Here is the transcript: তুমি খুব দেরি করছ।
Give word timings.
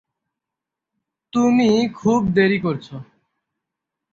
তুমি 1.33 1.69
খুব 1.95 2.21
দেরি 2.35 2.59
করছ। 2.59 2.87